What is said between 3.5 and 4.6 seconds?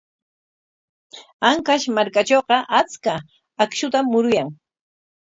akshutam muruyan.